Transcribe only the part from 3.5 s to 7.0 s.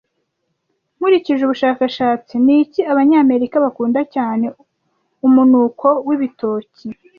bakunda cyane umunuko wibitoki